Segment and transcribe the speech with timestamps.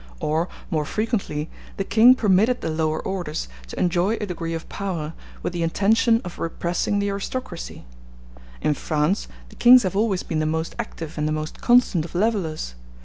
[0.19, 1.47] Or, more frequently,
[1.77, 6.21] the king permitted the lower orders to enjoy a degree of power, with the intention
[6.25, 7.85] of repressing the aristocracy.
[8.63, 12.15] In France the kings have always been the most active and the most constant of
[12.15, 12.73] levellers.